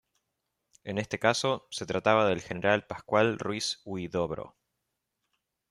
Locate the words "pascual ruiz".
2.87-3.81